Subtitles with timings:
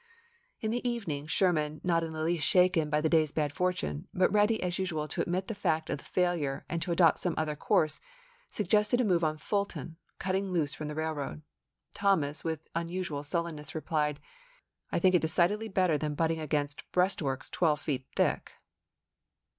[0.61, 4.31] In the evening Sherman, not in the least shaken by the day's bad fortune, but
[4.33, 7.55] ready, as usual, to admit the fact of the failure, and to adopt some other
[7.55, 8.01] course,
[8.49, 11.43] suggested a move on Fulton, cutting loose from the railroad.
[11.93, 14.19] Thomas, with unusual sullen ness, replied,
[14.91, 16.21] "I think it decidedly better than ibid., p.
[16.23, 16.25] 104.
[16.25, 18.53] butting against breastworks twelve feet thick."